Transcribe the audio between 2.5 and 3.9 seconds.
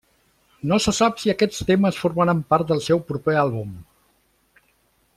part del seu proper àlbum.